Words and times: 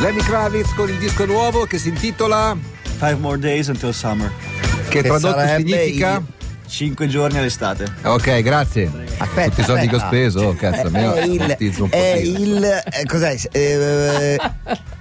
Lenny 0.00 0.20
Kravitz 0.22 0.72
con 0.74 0.88
il 0.88 0.96
disco 0.96 1.26
nuovo 1.26 1.64
che 1.66 1.78
si 1.78 1.88
intitola 1.88 2.56
Five 2.82 3.16
More 3.16 3.38
Days 3.38 3.66
Until 3.68 3.92
Summer. 3.92 4.32
Che, 4.88 5.02
tradotto 5.02 5.34
sarebbe 5.38 5.68
significa? 5.68 6.14
il- 6.16 6.38
Cinque 6.70 7.08
giorni 7.08 7.36
all'estate. 7.36 7.84
Ok, 8.04 8.42
grazie. 8.42 8.88
Aspetta, 9.18 9.48
Tutti 9.48 9.60
i 9.60 9.64
soldi 9.64 9.88
che 9.88 9.96
ho 9.96 9.98
speso, 9.98 10.40
oh, 10.40 10.54
cazzo, 10.54 10.86
a 10.86 10.90
me 10.90 11.14
è 11.14 11.24
il, 11.24 11.40
ammortizzo 11.40 11.82
un 11.82 11.88
po'. 11.88 11.96
è 11.96 12.12
il 12.14 12.64
eh, 12.64 13.06
cos'è? 13.06 13.36
Eh, 13.50 14.38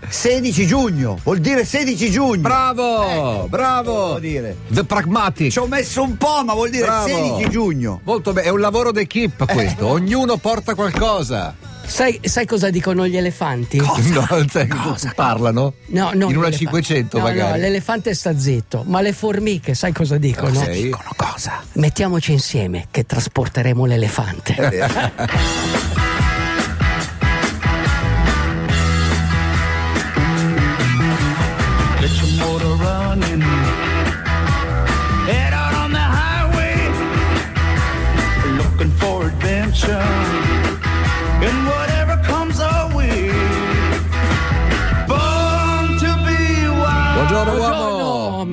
16 0.09 0.65
giugno, 0.65 1.19
vuol 1.21 1.37
dire 1.37 1.63
16 1.63 2.09
giugno. 2.09 2.41
Bravo, 2.41 3.45
bravo. 3.49 3.93
Vuol 4.07 4.19
dire. 4.19 4.57
The 4.69 4.83
Pragmatic. 4.83 5.51
Ci 5.51 5.59
ho 5.59 5.67
messo 5.67 6.01
un 6.01 6.17
po', 6.17 6.41
ma 6.43 6.53
vuol 6.53 6.71
dire 6.71 6.85
Bravo. 6.87 7.05
16 7.07 7.49
giugno. 7.51 8.01
Molto 8.03 8.33
bene, 8.33 8.47
è 8.47 8.49
un 8.49 8.61
lavoro 8.61 8.91
d'equipe 8.91 9.45
questo, 9.45 9.85
ognuno 9.87 10.37
porta 10.37 10.73
qualcosa. 10.73 11.53
Sai, 11.89 12.19
sai 12.23 12.45
cosa 12.45 12.69
dicono 12.69 13.07
gli 13.07 13.17
elefanti? 13.17 13.77
No, 14.09 14.45
cioè, 14.47 14.67
parlano? 15.15 15.73
No, 15.87 16.11
no. 16.13 16.29
In 16.29 16.37
una 16.37 16.47
l'elefante. 16.47 16.81
500 16.81 17.17
no, 17.17 17.23
magari. 17.23 17.51
No, 17.51 17.57
l'elefante 17.57 18.13
sta 18.13 18.37
zitto, 18.37 18.83
ma 18.85 19.01
le 19.01 19.11
formiche, 19.11 19.73
sai 19.73 19.91
cosa 19.91 20.17
dicono? 20.17 20.59
Ok. 20.59 20.69
Dicono 20.69 21.09
cosa? 21.15 21.63
Mettiamoci 21.73 22.31
insieme 22.31 22.87
che 22.91 23.05
trasporteremo 23.05 23.85
l'elefante. 23.85 24.55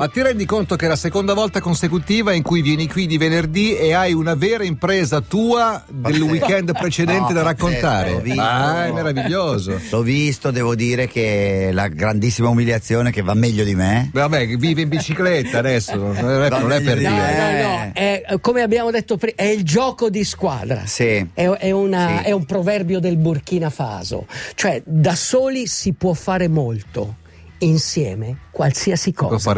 Ma 0.07 0.13
ti 0.13 0.23
rendi 0.23 0.45
conto 0.45 0.77
che 0.77 0.85
è 0.85 0.89
la 0.89 0.95
seconda 0.95 1.35
volta 1.35 1.59
consecutiva 1.61 2.33
in 2.33 2.43
cui 2.45 2.63
vieni 2.63 2.87
qui 2.87 3.07
di 3.09 3.19
venerdì 3.19 3.77
e 3.77 3.93
hai 3.93 4.13
una 4.13 4.37
vera 4.37 4.63
impresa 4.63 5.21
tua 5.21 5.83
del 5.89 6.23
weekend 6.23 6.71
precedente 6.79 7.33
No, 7.33 7.41
da 7.41 7.43
raccontare? 7.43 8.13
l'ho 8.13 8.21
visto. 8.21 8.41
Ah, 8.41 8.87
è 8.87 8.93
meraviglioso. 8.93 9.81
L'ho 9.91 10.03
visto, 10.03 10.53
devo 10.53 10.77
dire 10.77 11.09
che 11.09 11.71
la 11.73 11.89
grandissima 11.89 12.49
umiliazione 12.49 13.11
che 13.11 13.21
va 13.23 13.35
meglio 13.35 13.65
di 13.65 13.75
me. 13.75 14.11
Vabbè, 14.13 14.47
vive 14.57 14.83
in 14.83 14.89
bicicletta 14.89 15.59
adesso, 15.59 15.97
non 15.97 16.17
è, 16.45 16.51
non 16.51 16.71
è 16.71 16.81
per 16.83 17.01
No, 17.01 17.09
No, 17.09 17.17
dire. 17.17 17.63
no, 17.63 17.69
no, 17.69 17.91
è, 17.93 18.23
come 18.41 18.63
abbiamo 18.63 18.93
detto 18.93 19.17
prima, 19.17 19.35
è 19.35 19.47
il 19.47 19.65
gioco 19.65 20.09
di 20.09 20.23
squadra. 20.23 20.83
Sì. 20.87 21.31
È, 21.35 21.49
è 21.49 21.73
una- 21.73 22.19
Sì. 22.23 22.29
è 22.29 22.31
un 22.31 22.45
proverbio 22.45 23.01
del 23.01 23.17
Burkina 23.17 23.71
Faso. 23.71 24.29
Cioè, 24.55 24.81
da 24.85 25.17
soli 25.17 25.67
si 25.67 25.95
può 25.95 26.13
fare 26.13 26.47
molto, 26.47 27.17
insieme 27.59 28.39
qualsiasi 28.51 29.13
cosa. 29.13 29.53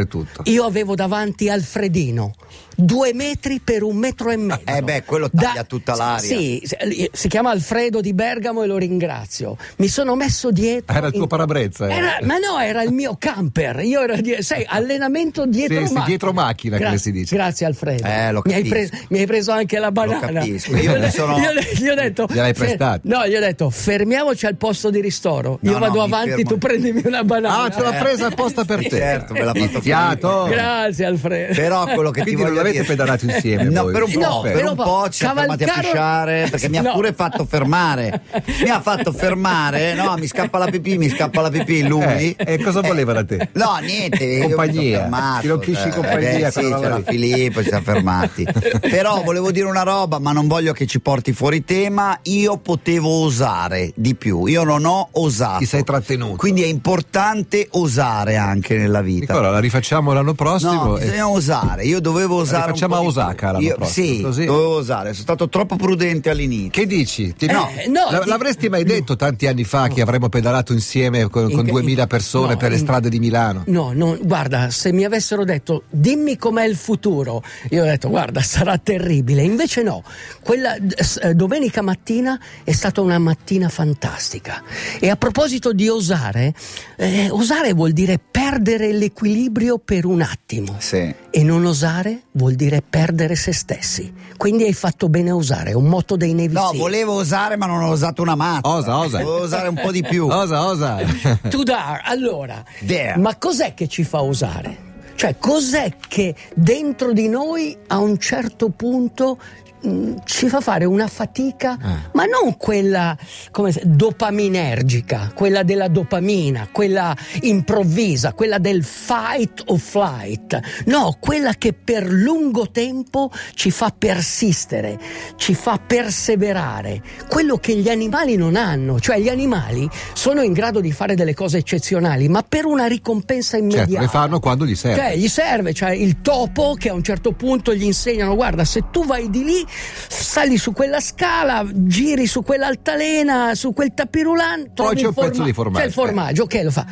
Io 0.45 0.65
avevo 0.65 0.95
davanti 0.95 1.49
Alfredino, 1.49 2.35
due 2.75 3.13
metri 3.13 3.61
per 3.61 3.83
un 3.83 3.97
metro 3.97 4.31
e 4.31 4.37
mezzo. 4.37 4.61
Eh 4.65 4.83
beh, 4.83 5.03
quello 5.05 5.29
taglia 5.31 5.65
tutta 5.65 5.95
l'aria. 5.97 6.19
Sì, 6.37 6.63
si- 6.65 7.09
si 7.13 7.29
chiama 7.29 7.51
Alfredo 7.51 8.01
di 8.01 8.13
Bergamo 8.13 8.63
e 8.63 8.67
lo 8.67 8.77
ringrazio. 8.77 9.57
Mi 9.77 9.89
sono 9.89 10.15
messo 10.15 10.51
dietro. 10.51 10.95
Era 10.97 11.07
il 11.09 11.13
tuo 11.13 11.23
in- 11.23 11.29
parabrezza, 11.29 11.89
eh. 11.89 11.93
Era- 11.95 12.19
ma 12.23 12.39
no, 12.39 12.59
era 12.61 12.83
il 12.83 12.93
mio 12.93 13.17
camper. 13.19 13.81
Io 13.81 14.03
ero 14.03 14.17
di- 14.21 14.37
sai, 14.41 14.65
allenamento 14.69 15.47
dietro 15.47 15.75
Sì, 15.81 15.87
sì, 15.87 15.93
macchina. 15.93 16.05
dietro 16.07 16.33
macchina, 16.33 16.77
come 16.77 16.89
Grazie- 16.91 17.13
si 17.13 17.19
dice. 17.19 17.35
Grazie 17.37 17.67
Alfredo. 17.67 18.07
Eh, 18.07 18.33
lo 18.33 18.43
mi, 18.45 18.55
hai 18.55 18.65
preso, 18.65 18.93
mi 19.09 19.19
hai 19.19 19.27
preso 19.27 19.51
anche 19.53 19.79
la 19.79 19.91
banana. 19.91 20.31
capisco. 20.41 20.77
Io 20.77 21.11
sono- 21.11 21.37
Io 21.39 21.53
le- 21.53 21.69
gli 21.75 21.89
ho 21.89 21.95
detto. 21.95 22.27
Gliel'hai 22.29 22.55
fer- 22.55 22.67
prestata. 22.77 23.01
No, 23.05 23.27
gli 23.27 23.35
ho 23.35 23.41
detto 23.41 23.71
fermiamoci 23.71 24.47
al 24.47 24.57
posto 24.57 24.91
di 24.91 25.01
ristoro. 25.01 25.59
Io 25.63 25.73
No, 25.73 25.79
vado 25.79 26.03
avanti, 26.03 26.31
fermo. 26.31 26.49
tu 26.51 26.59
prendimi 26.59 27.03
una 27.05 27.25
banana. 27.25 27.63
Ah, 27.65 27.69
te 27.71 27.83
l'ha 27.83 27.93
presa 27.93 28.27
apposta 28.27 28.65
per 28.65 28.83
te. 28.87 28.89
Certo, 28.91 29.33
me 29.33 29.41
l'ha 29.43 29.53
fatto 29.55 29.79
Viziato. 29.79 30.47
Grazie 30.49 31.05
Alfredo. 31.07 31.55
Però 31.55 31.85
quello 31.87 32.11
che 32.11 32.23
ti 32.23 32.33
Quindi 32.35 32.43
non 32.49 32.57
l'avete 32.57 32.73
dire... 32.83 32.85
pedalato 32.85 33.25
insieme 33.27 33.65
No, 33.79 33.83
voi? 33.85 33.93
per 33.93 34.03
un 34.05 34.13
po', 34.13 34.19
No, 34.21 34.41
per 34.43 34.65
un 34.65 34.75
po' 34.77 35.07
ci 35.11 35.19
siamo 35.19 35.41
fermati 35.41 35.65
a 35.65 35.73
pisciare 35.81 36.49
perché 36.51 36.69
mi 36.69 36.79
ha 36.79 36.83
No. 36.83 36.93
pure 36.93 37.13
fatto 37.13 37.45
fermare. 37.45 38.23
Mi 38.63 38.69
ha 38.71 38.81
fatto 38.81 39.13
fermare, 39.13 39.95
no, 39.95 40.15
mi 40.19 40.27
scappa 40.27 40.59
la 40.59 40.67
pipì, 40.67 40.97
mi 40.99 41.09
scappa 41.09 41.41
la 41.43 41.51
pipì 41.51 41.87
lui. 41.87 42.35
Eh, 42.37 42.55
e 42.55 42.59
cosa 42.63 42.81
voleva 42.81 43.13
da 43.13 43.25
te? 43.25 43.49
No, 43.53 43.77
niente, 43.83 44.41
Compagnia. 44.43 45.01
fermato. 45.01 45.41
Ti 45.43 45.49
rompisci 45.49 45.89
eh, 45.89 45.91
compagnia, 45.91 46.47
eh, 46.49 46.51
sì, 46.51 46.61
c'era 46.61 46.97
lì. 46.97 47.03
Filippo, 47.07 47.63
ci 47.63 47.69
siamo 47.69 47.85
fermati. 47.85 48.47
Però 48.81 49.23
volevo 49.23 49.51
dire 49.51 49.67
una 49.67 49.83
roba, 49.83 50.19
ma 50.19 50.33
non 50.33 50.47
voglio 50.47 50.73
che 50.73 50.87
ci 50.87 51.01
porti 51.01 51.33
fuori 51.33 51.65
tema. 51.65 52.19
Io 52.25 52.57
potevo 52.59 53.25
osare 53.25 53.93
di 53.95 54.15
più. 54.15 54.47
Io 54.47 54.63
non 54.65 54.85
ho 54.85 55.09
osato. 55.13 55.59
Ti 55.59 55.67
sei 55.67 55.85
trattenuto. 55.85 56.37
Quindi 56.37 56.63
è 56.63 56.67
importante 56.67 57.67
osare 57.73 58.37
anche 58.37 58.77
nella 58.77 59.01
vita. 59.03 59.33
Nicola, 59.33 59.51
la 59.51 59.59
rifacciamo 59.61 60.13
l'anno 60.13 60.35
prossimo. 60.35 60.73
No, 60.85 60.97
e- 60.97 61.01
bisogna 61.01 61.29
osare. 61.29 61.85
Io 61.85 62.01
dovevo 62.01 62.28
osare. 62.37 62.57
un 62.59 62.63
rifacciamo 62.67 62.95
po' 62.97 63.01
a 63.01 63.05
Osaka 63.05 63.51
prossimo, 63.53 63.85
Sì, 63.87 64.21
così. 64.23 64.45
dovevo 64.45 64.75
osare. 64.77 65.11
Sono 65.13 65.23
stato 65.23 65.49
troppo 65.49 65.77
prudente 65.77 66.31
all'inizio. 66.31 66.71
Che 66.71 66.87
dici? 66.87 67.35
Ti- 67.35 67.47
no, 67.47 67.69
no, 67.89 68.09
La- 68.11 68.19
ti- 68.21 68.29
l'avresti 68.29 68.69
mai 68.69 68.85
detto 68.85 69.17
tanti 69.17 69.47
anni 69.47 69.65
fa 69.65 69.89
che 69.89 70.01
avremmo 70.01 70.29
pedalato 70.29 70.73
insieme 70.73 71.29
con, 71.29 71.51
con 71.51 71.67
In- 71.67 71.73
2000 71.73 72.07
persone 72.07 72.53
no, 72.53 72.57
per 72.57 72.71
le 72.71 72.77
in- 72.77 72.83
strade 72.83 73.09
di 73.09 73.19
Milano? 73.19 73.63
No, 73.67 73.93
no, 73.95 74.17
guarda, 74.21 74.71
se 74.71 74.93
mi 74.93 75.05
avessero 75.05 75.45
detto 75.45 75.85
dimmi 75.91 76.37
com'è 76.37 76.65
il 76.65 76.77
futuro, 76.77 77.43
io 77.71 77.83
ho 77.83 77.87
detto 77.87 78.09
guarda, 78.09 78.41
sarà 78.43 78.79
terribile. 78.79 79.43
Invece 79.43 79.83
no, 79.83 80.03
quella 80.43 80.75
eh, 80.77 80.83
eh, 81.23 81.35
domenica 81.35 81.83
mattina 81.83 82.39
è 82.65 82.73
stata 82.73 83.01
una 83.01 83.19
mattina 83.19 83.69
fantastica. 83.69 84.63
E 85.01 85.09
a 85.11 85.17
proposito 85.17 85.73
di 85.73 85.89
osare, 85.89 86.55
eh, 86.97 87.29
osare 87.31 87.73
vuol 87.73 87.93
dire 87.93 88.19
perdere 88.19 88.93
l'equilibrio 88.93 89.79
per 89.79 90.05
un 90.05 90.21
attimo. 90.23 90.77
Sì. 90.79 91.13
E 91.31 91.43
non 91.43 91.67
osare 91.67 92.23
vuol 92.33 92.55
dire 92.55 92.83
perdere 92.83 93.37
se 93.37 93.53
stessi. 93.53 94.13
Quindi 94.37 94.65
hai 94.65 94.73
fatto 94.73 95.09
bene 95.09 95.31
a 95.31 95.35
osare, 95.35 95.71
è 95.71 95.75
un 95.75 95.85
motto 95.85 96.17
dei 96.17 96.33
Navy 96.33 96.53
No, 96.55 96.73
volevo 96.75 97.13
osare, 97.13 97.57
ma 97.57 97.67
non 97.67 97.83
ho 97.83 97.91
osato 97.91 98.23
una 98.23 98.35
mazza. 98.35 98.67
Osa, 98.69 98.99
osa. 98.99 99.19
Volevo 99.23 99.43
osare 99.45 99.69
un 99.69 99.79
po' 99.81 99.93
di 99.93 100.03
più. 100.03 100.27
Osa, 100.27 100.65
osa. 100.65 100.97
To 101.49 101.63
dare. 101.63 102.01
Allora, 102.05 102.65
Dare. 102.81 103.19
ma 103.19 103.37
cos'è 103.37 103.75
che 103.75 103.89
ci 103.89 104.05
fa 104.05 104.23
osare? 104.23 104.87
Cioè, 105.19 105.35
cos'è 105.37 105.95
che 106.07 106.33
dentro 106.55 107.13
di 107.13 107.27
noi 107.29 107.77
a 107.89 107.99
un 107.99 108.19
certo 108.19 108.69
punto 108.69 109.37
mh, 109.81 110.15
ci 110.25 110.49
fa 110.49 110.61
fare 110.61 110.85
una 110.85 111.09
fatica, 111.09 111.77
Ah. 111.81 112.11
ma 112.13 112.25
non 112.25 112.57
quella 112.57 113.17
come 113.51 113.73
se- 113.73 113.83
dopaminergica, 113.85 115.33
quella 115.35 115.63
della 115.65 115.89
dopamina, 115.89 116.69
quella 116.73 117.17
improvvisa, 117.43 118.33
quella 118.33 118.59
del 118.59 118.83
fight 118.85 119.63
or 119.67 119.79
flight. 119.79 120.59
No, 120.87 121.17
quella 121.21 121.53
che 121.55 121.73
per 121.73 122.09
lungo 122.11 122.71
tempo 122.71 123.31
ci 123.55 123.71
fa 123.71 123.93
persistere, 123.97 124.99
ci 125.37 125.55
fa 125.55 125.79
perseverare. 125.85 127.01
Quello 127.29 127.57
che 127.59 127.77
gli 127.77 127.89
animali 127.89 128.37
non 128.37 128.57
hanno, 128.57 128.99
cioè 129.01 129.19
gli 129.21 129.29
animali 129.29 129.89
sono 130.13 130.43
in 130.43 130.53
grado 130.53 130.81
di 130.81 130.91
fare 130.93 131.15
delle 131.15 131.35
cose 131.35 131.59
eccezionali, 131.59 132.29
ma 132.29 132.43
per 132.43 132.65
una 132.67 132.87
ricompensa 132.87 133.57
immediata. 133.57 133.87
Certo, 133.89 134.01
le 134.03 134.09
fanno 134.09 134.41
quando 134.41 134.67
gli 134.67 134.75
serve. 134.75 135.01
Cioè, 135.01 135.08
gli 135.17 135.29
serve, 135.29 135.73
cioè 135.73 135.91
il 135.91 136.21
topo 136.21 136.75
che 136.75 136.89
a 136.89 136.95
un 136.95 137.03
certo 137.03 137.33
punto 137.33 137.75
gli 137.75 137.85
insegnano: 137.85 138.35
guarda, 138.35 138.65
se 138.65 138.85
tu 138.91 139.05
vai 139.05 139.31
di 139.31 139.45
lì, 139.45 139.65
sali 139.69 140.57
su 140.57 140.73
quella 140.73 141.01
scala, 141.01 141.65
giri 141.73 142.27
su 142.27 142.43
quell'altalena, 142.43 143.55
su 143.55 143.73
quel 143.73 143.95
tapirulan, 143.95 144.73
trovi 144.75 144.95
c'è 144.97 145.01
il 145.01 145.07
un 145.07 145.15
pezzo 145.15 145.29
forma- 145.31 145.45
di 145.45 145.53
formaggio, 145.53 145.81
C'è 145.81 145.87
il 145.87 145.93
formaggio, 145.93 146.43
ok, 146.45 146.61
lo 146.63 146.71
fa. 146.71 146.87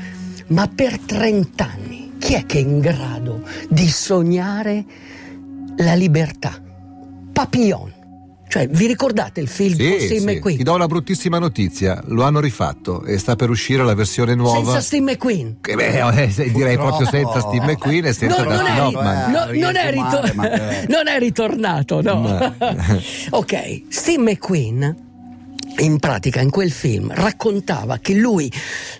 Ma 0.48 0.68
per 0.72 0.98
30 0.98 1.64
anni, 1.64 2.12
chi 2.18 2.34
è 2.34 2.46
che 2.46 2.58
è 2.58 2.60
in 2.60 2.78
grado 2.78 3.42
di 3.68 3.88
sognare 3.88 4.84
la 5.78 5.94
libertà? 5.94 6.60
Papillon. 7.32 7.95
Cioè, 8.48 8.68
vi 8.68 8.86
ricordate 8.86 9.40
il 9.40 9.48
film 9.48 9.74
Sì, 9.74 9.98
Steve 10.00 10.20
sì. 10.20 10.24
McQueen? 10.24 10.56
Ti 10.58 10.62
do 10.62 10.74
una 10.74 10.86
bruttissima 10.86 11.38
notizia, 11.38 12.00
lo 12.06 12.22
hanno 12.22 12.38
rifatto 12.40 13.04
e 13.04 13.18
sta 13.18 13.34
per 13.34 13.50
uscire 13.50 13.84
la 13.84 13.94
versione 13.94 14.34
nuova. 14.34 14.56
Senza 14.72 14.80
Steve 14.80 15.12
McQueen. 15.12 15.56
Che 15.60 15.74
beh, 15.74 16.22
eh, 16.22 16.50
direi 16.52 16.76
proprio 16.76 17.06
senza 17.08 17.40
Steve 17.40 17.66
McQueen 17.66 18.06
e 18.06 18.12
senza 18.12 18.42
No, 18.42 18.48
non 18.50 18.58
Dustin 18.58 18.74
è, 18.76 18.80
Hoffman. 18.80 19.30
no, 19.32 19.46
Eh, 19.48 19.58
non 19.58 19.76
è 19.76 19.94
male, 19.94 20.20
ritor- 20.20 20.44
eh. 20.44 20.86
non 20.90 21.08
è 21.08 21.18
ritornato, 21.18 22.00
no. 22.02 22.54
ok, 23.30 23.82
Steve 23.88 24.22
McQueen 24.22 25.04
in 25.78 25.98
pratica 25.98 26.40
in 26.40 26.48
quel 26.48 26.70
film 26.70 27.12
raccontava 27.12 27.98
che 27.98 28.14
lui, 28.14 28.50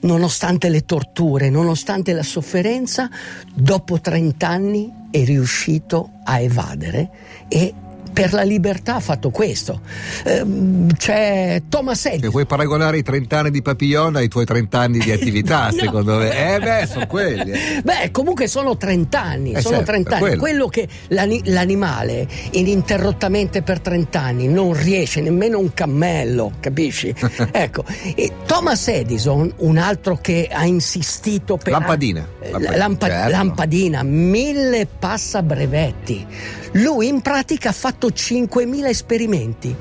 nonostante 0.02 0.69
le 0.69 0.84
torture, 0.84 1.49
nonostante 1.49 2.12
la 2.12 2.22
sofferenza, 2.22 3.08
dopo 3.54 3.99
30 4.00 4.46
anni 4.49 4.92
è 5.10 5.25
riuscito 5.25 6.10
a 6.25 6.40
evadere 6.40 7.08
e 7.49 7.72
per 8.16 8.32
la 8.32 8.44
libertà 8.44 8.94
ha 8.94 9.00
fatto 9.00 9.28
questo. 9.28 9.82
Ehm, 10.24 10.90
c'è 10.96 11.60
Thomas 11.68 12.00
Se 12.00 12.12
Edison. 12.12 12.30
vuoi 12.30 12.46
paragonare 12.46 12.96
i 12.96 13.02
30 13.02 13.38
anni 13.40 13.50
di 13.50 13.60
Papillon 13.60 14.16
ai 14.16 14.28
tuoi 14.28 14.46
30 14.46 14.78
anni 14.80 14.98
di 15.00 15.12
attività, 15.12 15.66
No. 15.76 15.78
secondo 15.78 16.16
me. 16.16 16.54
Eh 16.54 16.58
beh, 16.58 16.86
sono 16.86 17.06
quelli. 17.06 17.50
eh. 17.50 17.82
Beh, 17.84 18.10
comunque 18.12 18.46
sono 18.46 18.74
30 18.78 19.20
anni, 19.22 19.52
Eh, 19.52 19.60
sono 19.60 19.76
certo, 19.76 19.90
30 19.90 20.10
è 20.10 20.14
anni. 20.14 20.20
quello. 20.38 20.40
Quello 20.46 20.68
che 20.68 20.88
l'ani- 21.08 21.42
l'animale 21.44 22.26
ininterrottamente 22.52 23.60
per 23.60 23.80
30 23.80 24.18
anni 24.20 24.48
non 24.48 24.72
riesce, 24.72 25.20
nemmeno 25.20 25.58
un 25.58 25.74
cammello, 25.74 26.52
capisci? 26.60 27.14
ecco, 27.52 27.84
e 28.14 28.32
Thomas 28.46 28.88
Edison, 28.88 29.52
un 29.58 29.76
altro 29.76 30.16
che 30.22 30.48
ha 30.50 30.64
insistito 30.64 31.58
per... 31.58 31.72
Lampadina. 31.72 32.26
Eh, 32.40 32.50
Lampadina, 32.50 32.76
lampa- 32.78 33.06
certo. 33.08 33.30
lampadina, 33.30 34.02
mille 34.04 34.86
passabrevetti. 34.86 36.26
Lui 36.72 37.08
in 37.08 37.20
pratica 37.22 37.70
ha 37.70 37.72
fatto 37.72 38.05
5.000 38.08 38.86
esperimenti 38.86 39.76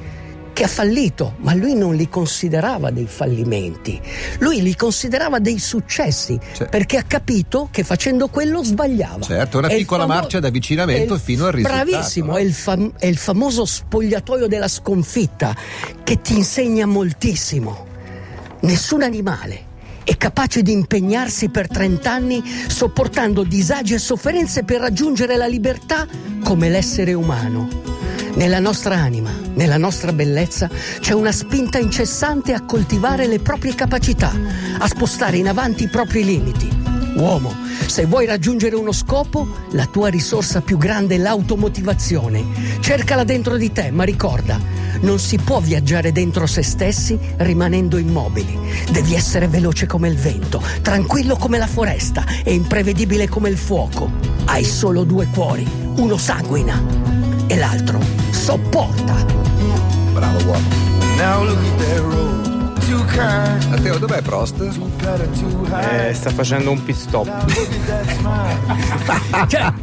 che 0.56 0.64
ha 0.64 0.68
fallito, 0.70 1.36
ma 1.40 1.54
lui 1.54 1.76
non 1.76 1.96
li 1.96 2.08
considerava 2.08 2.90
dei 2.90 3.08
fallimenti, 3.08 4.00
lui 4.40 4.62
li 4.62 4.74
considerava 4.74 5.40
dei 5.40 5.60
successi, 5.60 6.40
Certo. 6.40 6.68
perché 6.70 6.96
ha 6.96 7.04
capito 7.04 7.68
che 7.72 7.84
facendo 7.84 8.30
quello 8.30 8.64
sbagliava. 8.64 9.20
Certo, 9.20 9.58
una 9.58 9.68
È 9.68 9.76
piccola 9.76 10.06
marcia 10.06 10.40
d'avvicinamento 10.40 11.18
fino 11.18 11.46
al 11.48 11.52
risultato, 11.52 11.90
Bravissimo, 11.90 12.32
no? 12.32 12.38
è, 12.38 12.42
il 12.42 12.54
fam- 12.54 12.94
è 12.98 13.06
il 13.06 13.18
famoso 13.18 13.66
spogliatoio 13.66 14.48
della 14.48 14.70
sconfitta 14.70 15.54
che 16.04 16.22
ti 16.22 16.38
insegna 16.38 16.86
moltissimo. 16.86 17.86
Nessun 18.62 19.04
animale 19.04 19.74
è 20.06 20.16
capace 20.16 20.62
di 20.62 20.72
impegnarsi 20.72 21.50
per 21.50 21.68
30 21.68 22.10
anni 22.10 22.42
sopportando 22.68 23.44
disagi 23.44 23.96
e 23.96 23.98
sofferenze 23.98 24.64
per 24.64 24.80
raggiungere 24.80 25.36
la 25.36 25.48
libertà 25.48 26.08
come 26.46 26.70
l'essere 26.70 27.14
umano. 27.14 27.95
Nella 28.36 28.60
nostra 28.60 28.96
anima, 28.98 29.32
nella 29.54 29.78
nostra 29.78 30.12
bellezza, 30.12 30.70
c'è 31.00 31.14
una 31.14 31.32
spinta 31.32 31.78
incessante 31.78 32.52
a 32.52 32.66
coltivare 32.66 33.28
le 33.28 33.40
proprie 33.40 33.74
capacità, 33.74 34.34
a 34.78 34.88
spostare 34.88 35.38
in 35.38 35.48
avanti 35.48 35.84
i 35.84 35.88
propri 35.88 36.26
limiti. 36.26 36.70
Uomo, 37.16 37.56
se 37.86 38.06
vuoi 38.06 38.26
raggiungere 38.26 38.76
uno 38.76 38.92
scopo, 38.92 39.48
la 39.72 39.86
tua 39.86 40.10
risorsa 40.10 40.60
più 40.60 40.78
grande 40.78 41.16
è 41.16 41.18
l'automotivazione. 41.18 42.44
Cercala 42.82 43.24
dentro 43.24 43.56
di 43.56 43.72
te, 43.72 43.90
ma 43.92 44.04
ricorda, 44.04 44.60
non 45.00 45.18
si 45.18 45.38
può 45.38 45.62
viaggiare 45.62 46.12
dentro 46.12 46.46
se 46.46 46.62
stessi 46.62 47.18
rimanendo 47.38 47.96
immobili. 47.98 48.60
Devi 48.92 49.16
essere 49.16 49.48
veloce 49.48 49.86
come 49.86 50.10
il 50.10 50.18
vento, 50.18 50.62
tranquillo 50.82 51.38
come 51.38 51.58
la 51.58 51.68
foresta 51.68 52.26
e 52.44 52.54
imprevedibile 52.54 53.30
come 53.30 53.48
il 53.48 53.58
fuoco. 53.58 54.12
Hai 54.44 54.66
solo 54.66 55.06
due 55.06 55.28
cuori, 55.28 55.66
uno 55.96 56.18
sanguina 56.18 57.15
e 57.48 57.58
l'altro 57.58 58.00
sopporta. 58.32 59.14
Bravo 60.14 60.46
uomo. 60.46 62.45
Matteo, 62.88 63.98
dov'è 63.98 64.22
Prost? 64.22 64.62
Eh, 64.62 66.14
sta 66.14 66.30
facendo 66.30 66.70
un 66.70 66.84
pit 66.84 66.96
stop. 66.96 67.28
Cioè, 69.48 69.74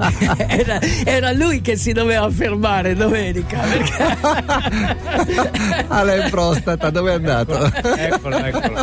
era, 0.48 0.78
era 1.04 1.32
lui 1.32 1.60
che 1.60 1.76
si 1.76 1.92
doveva 1.92 2.28
fermare 2.30 2.94
domenica. 2.94 3.58
Perché... 3.58 4.16
Alain 5.88 6.30
Prostata, 6.30 6.90
dove 6.90 7.10
è 7.12 7.14
andato? 7.14 7.70
Eccolo, 7.96 8.36
eccolo. 8.38 8.82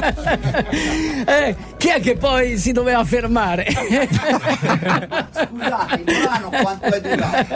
Eh, 1.25 1.55
chi 1.77 1.89
è 1.89 1.99
che 2.01 2.15
poi 2.17 2.57
si 2.57 2.71
doveva 2.71 3.03
fermare? 3.05 3.65
Scusate, 3.69 3.97
in 5.95 6.03
Milano 6.05 6.49
quanto 6.61 6.85
è 6.85 7.01
durato? 7.01 7.55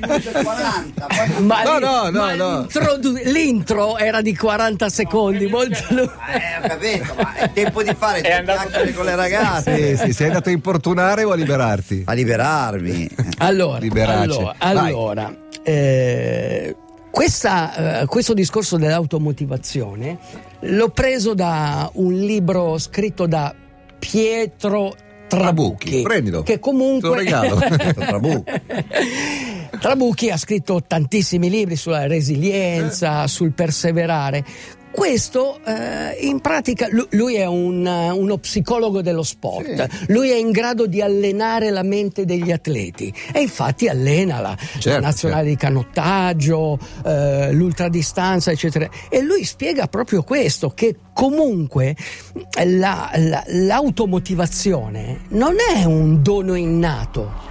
Minuto 0.00 0.38
e 0.38 0.42
40. 0.42 1.06
quanto- 1.06 1.42
Ma, 1.42 1.62
No, 1.62 1.78
no, 1.78 2.10
no, 2.10 2.20
ma 2.20 2.34
no. 2.34 2.58
l'introdu- 2.60 3.20
L'intro 3.24 3.96
era 3.98 4.20
di 4.20 4.36
40 4.36 4.88
secondi, 4.88 5.10
molto 5.48 5.84
lungo. 5.90 6.12
Eh, 6.12 6.64
ho 6.64 6.68
capito, 6.68 7.14
ma 7.16 7.34
è 7.34 7.52
tempo 7.52 7.82
di 7.82 7.94
fare 7.96 8.18
È 8.18 8.22
due 8.22 8.32
andato 8.32 8.68
chiacchiere 8.68 8.92
con 8.92 9.04
le 9.04 9.16
ragazze. 9.16 9.96
Sì, 9.96 10.04
sì, 10.04 10.12
sei 10.12 10.26
andato 10.28 10.48
a 10.48 10.52
importunare 10.52 11.24
o 11.24 11.30
a 11.30 11.34
liberarti? 11.34 12.02
A 12.06 12.12
liberarmi. 12.12 13.08
Allora, 13.38 13.78
Liberace. 13.78 14.22
allora, 14.22 14.54
allora, 14.58 15.36
eh, 15.62 16.76
questa, 17.10 18.00
eh, 18.02 18.06
questo 18.06 18.32
discorso 18.34 18.76
dell'automotivazione 18.78 20.18
l'ho 20.60 20.88
preso 20.90 21.34
da 21.34 21.90
un 21.94 22.14
libro 22.14 22.78
scritto 22.78 23.26
da 23.26 23.54
Pietro 23.98 24.94
Trabucchi, 25.28 25.88
Trabucchi, 25.90 26.02
prendilo. 26.02 26.42
che 26.42 26.58
comunque 26.58 27.08
Te 27.08 27.14
lo 27.14 27.14
regalo. 27.14 27.56
Trabucchi. 27.94 28.52
Trabucchi 29.80 30.30
ha 30.30 30.36
scritto 30.36 30.82
tantissimi 30.86 31.48
libri 31.48 31.76
sulla 31.76 32.06
resilienza, 32.06 33.26
sul 33.26 33.52
perseverare. 33.52 34.44
Questo 34.92 35.58
eh, 35.64 36.18
in 36.20 36.40
pratica 36.40 36.86
lu- 36.90 37.06
lui 37.10 37.34
è 37.36 37.46
un, 37.46 37.84
uno 37.86 38.36
psicologo 38.36 39.00
dello 39.02 39.22
sport, 39.22 39.86
lui 40.08 40.30
è 40.30 40.36
in 40.36 40.50
grado 40.50 40.86
di 40.86 41.00
allenare 41.00 41.70
la 41.70 41.82
mente 41.82 42.24
degli 42.24 42.52
atleti. 42.52 43.12
E 43.32 43.40
infatti 43.40 43.88
allena 43.88 44.40
la, 44.40 44.50
la 44.50 44.78
Certo, 44.78 45.00
nazionale 45.00 45.48
di 45.48 45.56
canottaggio, 45.56 46.78
eh, 47.04 47.52
l'ultradistanza 47.52 48.50
eccetera. 48.50 48.88
E 49.08 49.22
lui 49.22 49.44
spiega 49.44 49.86
proprio 49.88 50.22
questo 50.22 50.70
che 50.74 50.94
comunque 51.14 51.96
la- 52.64 53.10
la- 53.16 53.44
l'automotivazione 53.46 55.22
non 55.28 55.54
è 55.74 55.84
un 55.84 56.22
dono 56.22 56.54
innato 56.54 57.50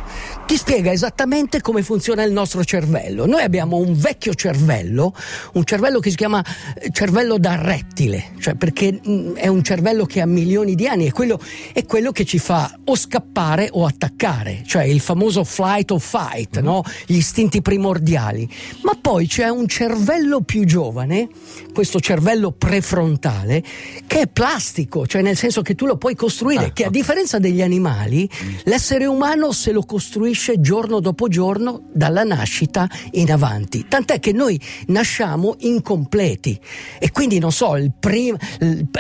ti 0.51 0.57
spiega 0.57 0.91
esattamente 0.91 1.61
come 1.61 1.81
funziona 1.81 2.23
il 2.23 2.33
nostro 2.33 2.65
cervello. 2.65 3.25
Noi 3.25 3.41
abbiamo 3.41 3.77
un 3.77 3.95
vecchio 3.95 4.33
cervello, 4.33 5.15
un 5.53 5.63
cervello 5.63 5.99
che 5.99 6.09
si 6.09 6.17
chiama 6.17 6.43
eh, 6.77 6.89
cervello 6.91 7.37
da 7.37 7.55
rettile, 7.55 8.33
cioè 8.37 8.55
perché 8.55 8.99
mh, 9.01 9.35
è 9.35 9.47
un 9.47 9.63
cervello 9.63 10.03
che 10.03 10.19
ha 10.19 10.25
milioni 10.25 10.75
di 10.75 10.87
anni, 10.87 11.07
è 11.07 11.13
quello, 11.13 11.39
è 11.71 11.85
quello 11.85 12.11
che 12.11 12.25
ci 12.25 12.37
fa 12.37 12.77
o 12.83 12.97
scappare 12.97 13.69
o 13.71 13.85
attaccare, 13.85 14.63
cioè 14.65 14.83
il 14.83 14.99
famoso 14.99 15.45
flight 15.45 15.89
or 15.91 16.01
fight, 16.01 16.59
no? 16.59 16.83
gli 17.05 17.15
istinti 17.15 17.61
primordiali. 17.61 18.45
Ma 18.81 18.97
poi 18.99 19.27
c'è 19.27 19.47
un 19.47 19.69
cervello 19.69 20.41
più 20.41 20.65
giovane, 20.65 21.29
questo 21.73 22.01
cervello 22.01 22.51
prefrontale, 22.51 23.63
che 24.05 24.19
è 24.19 24.27
plastico, 24.27 25.07
cioè 25.07 25.21
nel 25.21 25.37
senso 25.37 25.61
che 25.61 25.75
tu 25.75 25.85
lo 25.85 25.95
puoi 25.95 26.15
costruire, 26.15 26.73
che 26.73 26.83
a 26.83 26.89
differenza 26.89 27.39
degli 27.39 27.61
animali, 27.61 28.29
l'essere 28.65 29.05
umano 29.05 29.53
se 29.53 29.71
lo 29.71 29.83
costruisce 29.83 30.39
giorno 30.59 30.99
dopo 30.99 31.27
giorno 31.27 31.81
dalla 31.93 32.23
nascita 32.23 32.89
in 33.11 33.31
avanti. 33.31 33.85
Tant'è 33.87 34.19
che 34.19 34.31
noi 34.31 34.59
nasciamo 34.87 35.55
incompleti 35.59 36.59
e 36.99 37.11
quindi 37.11 37.39
non 37.39 37.51
so, 37.51 37.75
prim- 37.99 38.37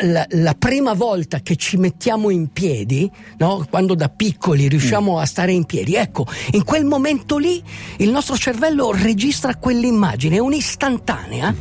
la, 0.01 0.25
la 0.29 0.53
prima 0.53 0.93
volta 0.93 1.39
che 1.39 1.55
ci 1.55 1.77
mettiamo 1.77 2.29
in 2.29 2.51
piedi, 2.51 3.09
no? 3.37 3.65
quando 3.69 3.95
da 3.95 4.09
piccoli 4.09 4.67
riusciamo 4.67 5.17
a 5.17 5.25
stare 5.25 5.51
in 5.51 5.65
piedi, 5.65 5.95
ecco, 5.95 6.25
in 6.51 6.63
quel 6.63 6.85
momento 6.85 7.37
lì 7.37 7.61
il 7.97 8.09
nostro 8.09 8.37
cervello 8.37 8.91
registra 8.91 9.55
quell'immagine, 9.55 10.35
è 10.35 10.39
un'istantanea. 10.39 11.55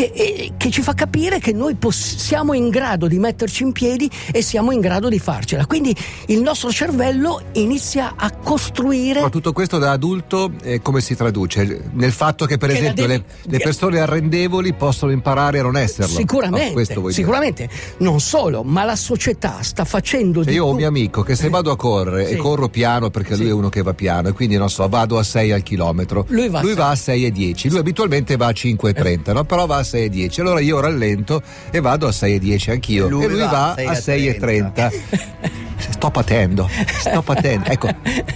Che, 0.00 0.12
eh, 0.14 0.52
che 0.56 0.70
ci 0.70 0.80
fa 0.80 0.94
capire 0.94 1.40
che 1.40 1.52
noi 1.52 1.74
poss- 1.74 2.16
siamo 2.16 2.54
in 2.54 2.70
grado 2.70 3.06
di 3.06 3.18
metterci 3.18 3.64
in 3.64 3.72
piedi 3.72 4.10
e 4.32 4.40
siamo 4.40 4.72
in 4.72 4.80
grado 4.80 5.10
di 5.10 5.18
farcela. 5.18 5.66
Quindi 5.66 5.94
il 6.28 6.40
nostro 6.40 6.70
cervello 6.70 7.42
inizia 7.52 8.14
a 8.16 8.30
costruire 8.30 9.20
Ma 9.20 9.28
tutto 9.28 9.52
questo 9.52 9.76
da 9.76 9.90
adulto 9.90 10.52
eh, 10.62 10.80
come 10.80 11.02
si 11.02 11.14
traduce? 11.14 11.90
Nel 11.92 12.12
fatto 12.12 12.46
che 12.46 12.56
per 12.56 12.70
Che 12.70 12.76
esempio 12.78 13.06
devi- 13.06 13.22
le, 13.42 13.50
le 13.52 13.58
persone 13.58 14.00
arrendevoli 14.00 14.72
possono 14.72 15.12
imparare 15.12 15.58
a 15.58 15.62
non 15.64 15.76
esserlo. 15.76 16.16
Sicuramente, 16.16 16.82
dire. 16.82 17.12
sicuramente. 17.12 17.68
Non 17.98 18.20
solo, 18.20 18.62
ma 18.62 18.84
la 18.84 18.96
società 18.96 19.58
sta 19.60 19.84
facendo 19.84 20.38
Cioè 20.42 20.48
di 20.48 20.54
io 20.56 20.64
ho 20.64 20.70
un 20.70 20.76
mio 20.76 20.88
amico 20.88 21.20
che 21.20 21.36
se 21.36 21.50
vado 21.50 21.70
a 21.72 21.76
correre 21.76 22.26
Sì. 22.26 22.32
e 22.32 22.36
corro 22.38 22.70
piano 22.70 23.10
perché 23.10 23.36
lui 23.36 23.44
Sì. 23.44 23.50
è 23.50 23.52
uno 23.52 23.68
che 23.68 23.82
va 23.82 23.92
piano 23.92 24.28
e 24.28 24.32
quindi 24.32 24.56
non 24.56 24.70
so, 24.70 24.88
vado 24.88 25.18
a 25.18 25.22
6 25.22 25.52
al 25.52 25.62
chilometro. 25.62 26.24
Lui 26.28 26.48
va 26.48 26.60
a 26.60 26.62
sei. 26.64 26.74
a 26.78 26.94
6 26.94 27.24
e 27.26 27.30
10, 27.32 27.68
lui 27.68 27.78
abitualmente 27.80 28.36
va 28.38 28.46
a 28.46 28.52
5 28.52 28.88
e 28.88 28.94
30, 28.94 29.34
no? 29.34 29.44
però 29.44 29.66
va 29.66 29.76
a 29.76 29.82
6 29.82 29.89
e 29.96 30.08
10. 30.08 30.40
Allora 30.40 30.60
io 30.60 30.80
rallento 30.80 31.42
e 31.70 31.80
vado 31.80 32.06
a 32.06 32.12
6 32.12 32.34
e 32.34 32.38
10 32.38 32.70
anch'io 32.70 33.08
Lui 33.08 33.24
e 33.24 33.28
lui 33.28 33.40
va 33.40 33.46
va 33.46 33.70
a 33.72 33.74
6 33.74 33.86
a 33.86 33.92
e 33.92 33.94
6 34.00 34.26
e 34.28 34.34
30. 34.38 34.88
30. 34.88 35.58
Sto 35.80 36.10
patendo, 36.10 36.68
sto 36.98 37.22
patendo. 37.22 37.68
Ecco, 37.70 37.88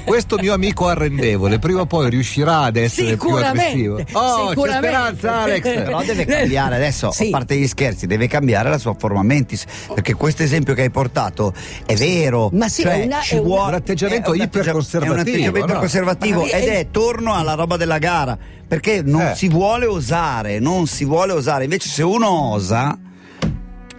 questo 0.04 0.36
mio 0.38 0.54
amico 0.54 0.88
arrendevole 0.88 1.58
prima 1.58 1.80
o 1.82 1.86
poi 1.86 2.08
riuscirà 2.10 2.60
ad 2.62 2.76
essere 2.76 3.16
più 3.16 3.30
aggressivo. 3.34 3.98
Sicuramente, 3.98 4.12
Oh, 4.12 4.54
c'è 4.54 4.76
speranza, 4.78 5.34
Alex. 5.42 5.62
Però 5.62 6.02
deve 6.02 6.24
cambiare 6.24 6.74
adesso, 6.76 7.10
Sì. 7.10 7.26
a 7.28 7.30
parte 7.30 7.56
gli 7.56 7.66
scherzi, 7.66 8.06
deve 8.06 8.28
cambiare 8.28 8.70
la 8.70 8.78
sua 8.78 8.94
forma 8.98 9.22
mentis. 9.22 9.64
Perché 9.92 10.14
questo 10.14 10.42
esempio 10.42 10.72
che 10.74 10.82
hai 10.82 10.90
portato 10.90 11.52
è 11.86 11.94
vero. 11.94 12.48
Ma 12.52 12.68
sì, 12.68 12.82
cioè, 12.82 13.00
è 13.02 13.04
una- 13.04 13.20
ci 13.20 13.36
è 13.36 13.40
vuole- 13.40 13.68
un 13.68 13.74
atteggiamento 13.74 14.34
iperconservativo, 14.34 15.12
È 15.14 15.22
un 15.22 15.28
atteggiamento 15.28 15.72
no? 15.74 15.78
conservativo 15.78 16.44
ed 16.46 16.64
è- 16.68 16.78
è 16.80 16.86
torno 16.90 17.34
alla 17.34 17.54
roba 17.54 17.76
della 17.76 17.98
gara. 17.98 18.36
Perché 18.66 19.02
non 19.02 19.20
Eh. 19.22 19.34
si 19.34 19.48
vuole 19.48 19.86
osare, 19.86 20.58
non 20.58 20.86
si 20.86 21.04
vuole 21.04 21.32
osare. 21.32 21.64
Invece, 21.64 21.88
se 21.88 22.02
uno 22.02 22.28
osa, 22.52 22.98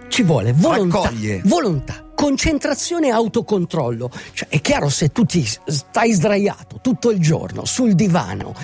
ci 0.08 0.22
vuole 0.22 0.52
volontà, 0.52 1.02
Raccoglie. 1.02 1.40
volontà, 1.44 2.04
concentrazione 2.14 3.08
e 3.08 3.10
autocontrollo. 3.10 4.10
Cioè, 4.32 4.48
è 4.48 4.60
chiaro 4.60 4.88
se 4.88 5.08
tu 5.10 5.24
ti 5.24 5.46
stai 5.66 6.12
sdraiato 6.12 6.78
tutto 6.82 7.10
il 7.10 7.18
giorno 7.20 7.64
sul 7.64 7.94
divano, 7.94 8.54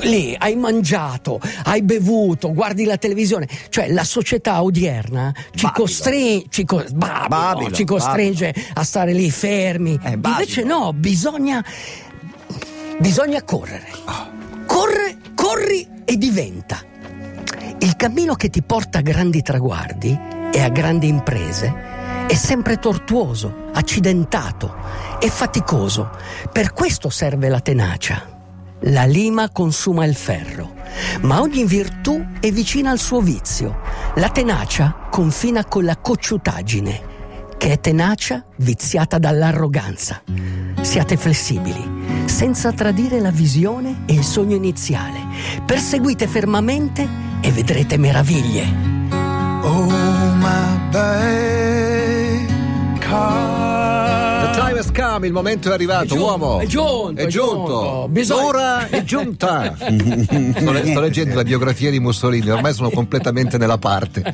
lì 0.00 0.34
hai 0.38 0.56
mangiato, 0.56 1.40
hai 1.64 1.82
bevuto, 1.82 2.52
guardi 2.52 2.84
la 2.84 2.96
televisione, 2.96 3.48
cioè 3.68 3.88
la 3.90 4.04
società 4.04 4.62
odierna 4.62 5.32
ci, 5.54 5.64
Babilo. 5.66 5.72
costrin- 5.72 6.44
ci 6.48 6.64
co- 6.64 6.84
Babilo, 6.94 7.28
Babilo, 7.28 7.70
ci 7.72 7.84
costringe 7.84 8.54
a 8.74 8.82
stare 8.84 9.12
lì 9.12 9.30
fermi. 9.30 9.94
Eh, 10.02 10.16
Babilo. 10.16 10.28
Invece 10.40 10.62
no, 10.64 10.92
bisogna 10.92 11.64
bisogna 12.98 13.42
correre. 13.42 13.88
Corre, 14.66 15.16
corri 15.42 15.84
e 16.04 16.16
diventa. 16.18 16.78
Il 17.80 17.96
cammino 17.96 18.36
che 18.36 18.48
ti 18.48 18.62
porta 18.62 18.98
a 18.98 19.02
grandi 19.02 19.42
traguardi 19.42 20.16
e 20.52 20.62
a 20.62 20.68
grandi 20.68 21.08
imprese 21.08 22.26
è 22.28 22.34
sempre 22.34 22.76
tortuoso, 22.76 23.70
accidentato 23.72 24.72
e 25.18 25.28
faticoso. 25.28 26.10
Per 26.52 26.72
questo 26.72 27.10
serve 27.10 27.48
la 27.48 27.58
tenacia. 27.58 28.24
La 28.82 29.04
lima 29.04 29.50
consuma 29.50 30.04
il 30.04 30.14
ferro, 30.14 30.74
ma 31.22 31.40
ogni 31.40 31.64
virtù 31.64 32.24
è 32.38 32.52
vicina 32.52 32.92
al 32.92 33.00
suo 33.00 33.20
vizio. 33.20 33.80
La 34.14 34.28
tenacia 34.28 35.08
confina 35.10 35.64
con 35.64 35.84
la 35.84 35.96
cocciutaggine, 35.96 37.02
che 37.62 37.70
è 37.70 37.78
tenacia 37.78 38.44
viziata 38.56 39.18
dall'arroganza. 39.18 40.20
Siate 40.80 41.16
flessibili, 41.16 42.24
senza 42.24 42.72
tradire 42.72 43.20
la 43.20 43.30
visione 43.30 44.02
e 44.06 44.14
il 44.14 44.24
sogno 44.24 44.56
iniziale. 44.56 45.20
Perseguite 45.64 46.26
fermamente 46.26 47.08
e 47.40 47.52
vedrete 47.52 47.98
meraviglie. 47.98 48.66
Oh, 49.62 49.86
my 49.86 50.88
babe, 50.90 51.41
come, 55.12 55.26
il 55.26 55.32
momento 55.32 55.70
è 55.70 55.72
arrivato, 55.72 56.04
È 56.04 56.06
giunto, 56.06 56.24
uomo. 56.24 56.58
è 56.60 56.66
giunto, 56.66 57.20
È 57.22 57.26
giunto. 57.26 58.08
giunto. 58.12 58.34
L'ora 58.34 58.88
è 58.88 59.04
giunta. 59.04 59.74
sto, 59.76 60.84
sto 60.84 61.00
leggendo 61.00 61.34
la 61.34 61.42
biografia 61.42 61.90
di 61.90 62.00
Mussolini, 62.00 62.48
ormai 62.50 62.72
sono 62.72 62.90
completamente 62.90 63.58
nella 63.58 63.78
parte. 63.78 64.32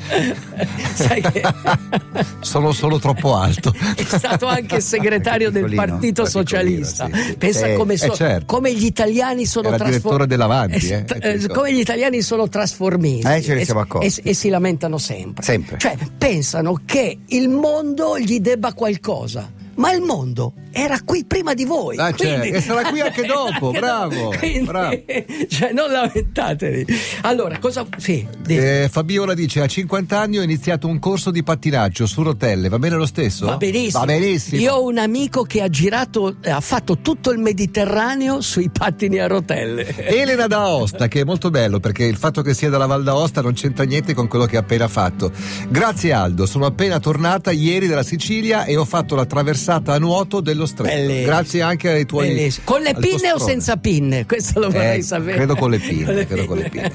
Sai 0.95 1.21
che 1.23 1.43
Sono 2.41 2.73
solo 2.73 2.99
troppo 2.99 3.37
alto. 3.37 3.73
è 3.97 4.03
stato 4.03 4.47
anche 4.47 4.81
segretario 4.81 5.51
del 5.51 5.75
Partito 5.75 6.25
Socialista. 6.25 7.09
sì, 7.13 7.23
sì. 7.23 7.37
Pensa 7.37 7.67
Eh, 7.67 7.75
come, 7.75 7.95
eh, 7.95 7.99
so- 7.99 8.15
certo. 8.15 8.47
come 8.47 8.73
gli 8.75 8.85
italiani 8.85 9.45
sono 9.47 9.69
Era 9.69 9.77
trasfor- 9.77 9.99
direttore 10.01 10.27
dell'Avanti, 10.27 10.89
eh, 10.89 11.05
eh, 11.21 11.47
come 11.49 11.73
gli 11.73 11.81
italiani 11.81 12.23
sono 12.23 12.49
trasformisti. 12.49 13.27
Eh, 13.27 13.43
E-. 13.45 14.07
E, 14.07 14.13
e 14.23 14.35
si 14.35 14.49
lamentano 14.49 14.99
sempre. 14.99 15.43
Sempre. 15.45 15.79
Cioè, 15.79 15.97
pensano 16.17 16.81
che 16.85 17.19
il 17.27 17.49
mondo 17.49 18.19
gli 18.19 18.41
debba 18.41 18.73
qualcosa. 18.73 19.51
Ma 19.79 19.93
il 19.93 20.01
mondo 20.03 20.55
era 20.73 20.99
qui 21.05 21.25
prima 21.25 21.55
di 21.55 21.65
voi. 21.65 21.97
Ah, 21.99 22.13
certo, 22.13 22.25
quindi- 22.41 22.57
e 22.57 22.61
sarà 22.61 22.89
qui 22.91 23.01
anche 23.01 23.23
dopo, 23.27 23.71
bravo, 23.71 24.35
Quindi, 24.37 24.67
bravo. 24.67 24.97
Cioè, 25.49 25.73
non 25.73 25.91
lamentatevi. 25.91 26.87
Allora, 27.23 27.59
cosa. 27.59 27.87
Sì, 27.97 28.27
Eh, 28.49 28.89
Fabiola 28.91 29.35
dice: 29.35 29.61
A 29.61 29.67
50 29.69 30.19
anni 30.19 30.39
ho 30.39 30.43
iniziato 30.43 30.89
un 30.89 30.99
corso 30.99 31.31
di 31.31 31.43
pattinaggio 31.45 32.07
su 32.07 32.23
rotelle. 32.23 32.69
Va 32.69 32.79
bene 32.81 32.97
lo 32.97 33.07
stesso? 33.07 33.47
Va 33.47 33.57
benissimo. 33.57 34.01
Va 34.01 34.05
benissimo. 34.07 34.61
Io 34.61 34.75
ho 34.75 34.85
un 34.85 34.99
amico 34.99 35.43
che 35.45 35.63
ha 35.63 35.69
girato, 35.69 36.37
eh, 36.43 36.51
ha 36.51 36.61
fatto 36.61 36.99
tutto 36.99 37.31
il 37.31 37.39
Mediterraneo 37.39 38.41
sui 38.41 38.71
pattini 38.71 39.19
a 39.21 39.29
rotelle. 39.29 39.95
Elena 40.09 40.49
d'Aosta, 40.49 41.07
che 41.07 41.21
è 41.21 41.25
molto 41.25 41.51
bello 41.51 41.79
perché 41.79 42.05
il 42.05 42.17
fatto 42.17 42.43
che 42.43 42.53
sia 42.53 42.69
dalla 42.69 42.87
Val 42.87 43.05
d'Aosta 43.05 43.43
non 43.43 43.53
c'entra 43.53 43.85
niente 43.85 44.13
con 44.13 44.27
quello 44.27 44.47
che 44.47 44.57
ha 44.57 44.61
appena 44.61 44.89
fatto. 44.89 45.31
Grazie 45.69 46.13
Aldo, 46.13 46.47
sono 46.47 46.67
appena 46.67 46.99
tornata 46.99 47.53
ieri 47.53 47.87
dalla 47.87 48.03
Sicilia 48.03 48.65
e 48.65 48.77
ho 48.77 48.85
fatto 48.85 49.15
la 49.15 49.25
traversata 49.25 49.67
a 49.77 49.99
nuoto 49.99 50.41
dello 50.41 50.67
stretto. 50.67 50.95
Bellissimo. 50.95 51.27
Grazie 51.27 51.63
anche 51.63 51.91
ai 51.91 52.07
tuoi. 52.07 52.29
Bellissimo. 52.29 52.65
Con 52.67 52.81
le 52.83 52.95
pinne 52.95 53.33
o 53.33 53.39
senza 53.39 53.77
pinne? 53.77 54.27
Questo 54.27 54.59
lo 54.61 54.71
vorrei 54.71 54.99
Eh, 54.99 55.03
sapere. 55.03 55.35
Credo 55.37 55.55
con 55.57 55.71
le 55.71 55.79
pinne. 55.79 56.27
credo 56.27 56.45
con 56.47 56.59
le 56.59 56.69
pinne. 56.69 56.93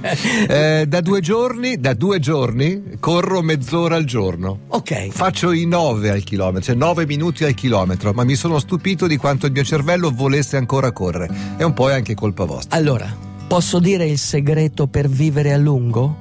Eh, 0.47 0.85
da 0.87 1.01
due 1.01 1.21
giorni, 1.21 1.79
da 1.79 1.93
due 1.93 2.19
giorni 2.19 2.81
corro 2.99 3.41
mezz'ora 3.41 3.95
al 3.95 4.05
giorno. 4.05 4.59
Ok. 4.69 5.09
Faccio 5.09 5.51
i 5.51 5.65
9 5.65 6.09
al 6.09 6.23
chilometro, 6.23 6.61
cioè 6.63 6.75
9 6.75 7.05
minuti 7.05 7.43
al 7.43 7.53
chilometro, 7.53 8.11
ma 8.13 8.23
mi 8.23 8.35
sono 8.35 8.59
stupito 8.59 9.07
di 9.07 9.17
quanto 9.17 9.45
il 9.45 9.51
mio 9.51 9.63
cervello 9.63 10.11
volesse 10.11 10.57
ancora 10.57 10.91
correre. 10.91 11.29
E 11.57 11.63
un 11.63 11.73
po' 11.73 11.89
è 11.89 11.93
anche 11.93 12.13
colpa 12.15 12.45
vostra. 12.45 12.75
Allora, 12.77 13.07
posso 13.47 13.79
dire 13.79 14.05
il 14.05 14.17
segreto 14.17 14.87
per 14.87 15.07
vivere 15.07 15.53
a 15.53 15.57
lungo? 15.57 16.15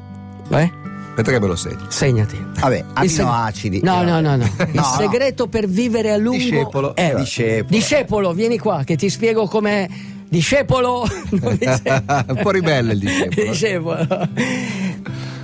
Eh? 0.50 0.80
Aspetta 1.14 1.30
che 1.30 1.40
me 1.40 1.46
lo 1.46 1.56
segno. 1.56 1.84
Segnati. 1.88 2.42
Vabbè, 2.60 2.84
Il 3.02 3.10
seg- 3.10 3.26
aminoacidi. 3.26 3.80
No, 3.82 4.02
no, 4.02 4.20
no, 4.20 4.36
no. 4.36 4.44
Il 4.64 4.70
No, 4.72 4.80
no. 4.80 4.94
segreto 4.96 5.46
per 5.46 5.68
vivere 5.68 6.10
a 6.10 6.16
lungo 6.16 6.38
Discepolo. 6.38 6.94
è 6.94 7.14
Discepolo. 7.16 7.66
Discepolo, 7.68 8.32
vieni 8.32 8.58
qua 8.58 8.82
che 8.84 8.96
ti 8.96 9.10
spiego 9.10 9.46
com'è. 9.46 9.86
Discepolo. 10.26 11.02
Un 11.30 12.38
po' 12.42 12.50
ribelle 12.50 12.94
il 12.94 12.98
discepolo. 12.98 13.50
Discepolo. 13.50 14.28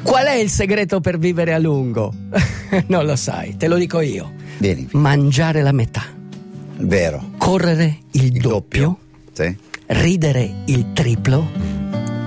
Qual 0.02 0.24
è 0.26 0.34
il 0.36 0.48
segreto 0.48 1.00
per 1.00 1.18
vivere 1.18 1.52
a 1.52 1.58
lungo? 1.58 2.14
non 2.88 3.04
lo 3.04 3.14
sai, 3.16 3.56
te 3.58 3.68
lo 3.68 3.76
dico 3.76 4.00
io. 4.00 4.32
Vieni, 4.56 4.88
Mangiare 4.92 5.60
la 5.60 5.72
metà, 5.72 6.02
vero. 6.78 7.32
correre 7.36 7.98
il, 8.12 8.32
doppio, 8.40 8.98
Sì. 9.32 9.54
ridere 9.88 10.50
il 10.64 10.92
triplo 10.94 11.46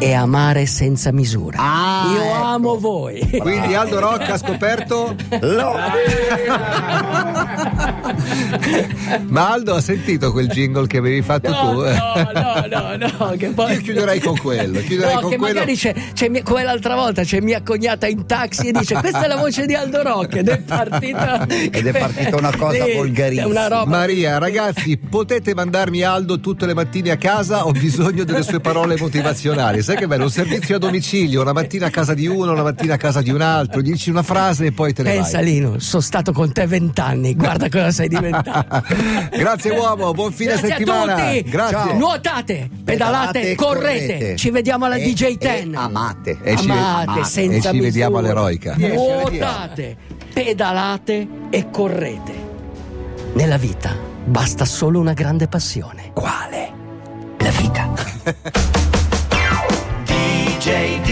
e 0.01 0.13
amare 0.13 0.65
senza 0.65 1.11
misura. 1.11 1.57
Ah, 1.59 2.11
Io 2.15 2.21
ecco. 2.23 2.43
amo 2.43 2.79
voi. 2.79 3.19
Quindi 3.37 3.75
Aldo 3.75 3.99
Rocca 3.99 4.33
ha 4.33 4.37
scoperto. 4.37 5.15
Lo- 5.41 5.75
Ma 9.27 9.51
Aldo 9.51 9.75
ha 9.75 9.81
sentito 9.81 10.31
quel 10.31 10.47
jingle 10.47 10.87
che 10.87 10.97
avevi 10.97 11.21
fatto 11.21 11.49
No, 11.51 11.71
tu? 11.71 11.81
no, 11.83 12.31
no, 12.33 12.97
no, 12.97 13.11
no, 13.19 13.35
che 13.37 13.47
poi... 13.49 13.73
Io 13.73 13.81
chiuderei 13.81 14.19
con 14.19 14.37
quello, 14.37 14.79
chiuderei 14.79 15.13
no, 15.15 15.21
con 15.21 15.29
che 15.29 15.37
quello. 15.37 15.53
magari 15.53 15.75
c'è, 15.75 15.93
c'è 16.13 16.29
mia- 16.29 16.41
come 16.43 16.63
l'altra 16.63 16.95
volta 16.95 17.23
c'è 17.23 17.39
mia 17.39 17.61
cognata 17.61 18.07
in 18.07 18.25
taxi 18.25 18.69
e 18.69 18.71
dice 18.71 18.95
questa 18.95 19.23
è 19.23 19.27
la 19.27 19.35
voce 19.35 19.65
di 19.67 19.75
Aldo 19.75 20.01
Rock 20.01 20.35
ed 20.37 20.49
è 20.49 20.59
partita 20.61 21.45
Ed 21.47 21.85
è 21.85 21.91
partita 21.97 22.37
una 22.37 22.55
cosa 22.55 22.85
volgarissima. 22.95 23.47
una 23.47 23.67
roba 23.67 23.85
Maria, 23.85 24.37
ragazzi, 24.39 24.97
potete 24.97 25.53
mandarmi 25.53 26.01
Aldo 26.01 26.39
tutte 26.39 26.65
le 26.65 26.73
mattine 26.73 27.11
a 27.11 27.17
casa? 27.17 27.65
Ho 27.67 27.71
bisogno 27.71 28.23
delle 28.23 28.43
sue 28.43 28.59
parole 28.59 28.95
motivazionali. 28.97 29.81
Sai 29.91 29.99
che 29.99 30.07
bello? 30.07 30.23
Un 30.23 30.31
servizio 30.31 30.77
a 30.77 30.79
domicilio, 30.79 31.41
una 31.41 31.51
mattina 31.51 31.87
a 31.87 31.89
casa 31.89 32.13
di 32.13 32.25
uno, 32.25 32.53
una 32.53 32.63
mattina 32.63 32.93
a 32.93 32.97
casa 32.97 33.21
di 33.21 33.29
un 33.29 33.41
altro. 33.41 33.81
Dici 33.81 34.09
una 34.09 34.23
frase 34.23 34.67
e 34.67 34.71
poi 34.71 34.93
te 34.93 35.03
ne 35.03 35.11
pensa 35.11 35.39
vai. 35.39 35.45
Lino 35.51 35.79
sono 35.79 36.01
stato 36.01 36.31
con 36.31 36.51
te 36.53 36.65
vent'anni 36.65 37.35
guarda 37.35 37.67
cosa 37.67 37.91
sei 37.91 38.07
diventato 38.07 38.83
Grazie 39.35 39.71
uomo, 39.71 40.13
buon 40.13 40.31
fine 40.31 40.51
Grazie 40.51 40.69
settimana. 40.69 41.15
a 41.15 41.25
tutti 41.33 41.49
Grazie. 41.49 41.75
Ciao. 41.77 41.97
nuotate 41.97 42.69
pedalate, 42.85 43.39
Pedalate, 43.39 43.55
correte. 43.55 44.05
correte. 44.07 44.35
ci 44.37 44.49
vediamo 44.49 44.85
alla 44.85 44.95
E- 44.95 45.03
DJ 45.11 45.23
e 45.23 45.37
10 45.37 45.71
amate. 45.75 46.37
E 46.41 46.55
ci- 46.55 46.69
amate 46.69 47.09
amate. 47.09 47.23
senza 47.25 47.69
E 47.69 47.73
ci 47.73 47.79
vediamo 47.81 48.19
misura. 48.21 48.39
all'eroica. 48.39 48.75
nuotate 48.77 49.97
pedalate 50.33 51.27
e 51.49 51.69
correte 51.69 52.33
nella 53.33 53.57
vita 53.57 53.93
basta 54.23 54.63
solo 54.63 54.99
una 55.01 55.13
grande 55.13 55.47
passione 55.47 56.11
quale? 56.13 56.71
la 57.39 57.49
vita 57.49 58.89
JD. 60.61 61.10